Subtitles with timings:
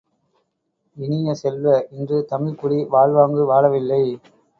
[0.97, 4.01] இனிய செல்வ, இன்று தமிழ்க்குடி வாழ்வாங்கு வாழவில்லை!